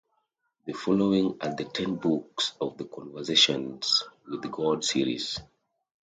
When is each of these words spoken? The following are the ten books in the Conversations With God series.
The 0.65 0.73
following 0.73 1.37
are 1.41 1.53
the 1.55 1.65
ten 1.65 1.97
books 1.97 2.53
in 2.59 2.75
the 2.75 2.85
Conversations 2.85 4.03
With 4.25 4.41
God 4.49 4.83
series. 4.83 5.39